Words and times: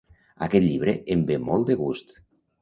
Aquest 0.45 0.65
llibre 0.67 0.95
em 1.17 1.21
ve 1.27 1.37
molt 1.51 1.69
de 1.69 1.77
gust. 1.83 2.17